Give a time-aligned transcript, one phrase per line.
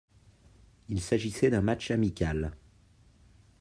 [0.89, 2.55] Il s'agissait d’un match amical.